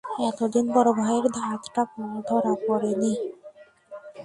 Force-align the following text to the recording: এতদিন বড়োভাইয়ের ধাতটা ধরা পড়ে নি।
এতদিন 0.29 0.65
বড়োভাইয়ের 0.75 1.25
ধাতটা 1.37 1.83
ধরা 2.27 2.53
পড়ে 2.65 2.91
নি। 3.01 3.13